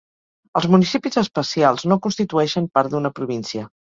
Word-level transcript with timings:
Els 0.59 0.67
municipis 0.75 1.19
especials 1.21 1.85
no 1.93 1.99
constitueixen 2.07 2.69
part 2.79 2.95
d'una 2.95 3.15
província. 3.21 3.69